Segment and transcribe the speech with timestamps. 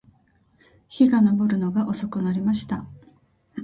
[0.87, 2.87] 日が登るのが遅くなりました